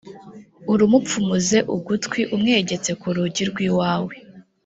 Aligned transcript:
urumupfumuze 0.71 1.57
ugutwi 1.75 2.21
umwegetse 2.35 2.91
ku 3.01 3.07
rugi 3.15 3.43
rw’iwawe, 3.49 4.15